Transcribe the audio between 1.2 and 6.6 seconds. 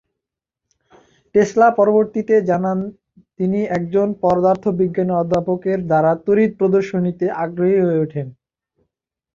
Tesla পরবর্তীতে জানান তিনি একজন পদার্থ বিজ্ঞানের অধ্যাপকের দ্বারা তড়িৎ